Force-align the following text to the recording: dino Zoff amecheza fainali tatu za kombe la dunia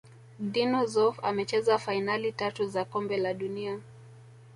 dino 0.53 0.81
Zoff 0.93 1.19
amecheza 1.23 1.77
fainali 1.77 2.31
tatu 2.31 2.65
za 2.67 2.85
kombe 2.85 3.17
la 3.17 3.33
dunia 3.33 3.79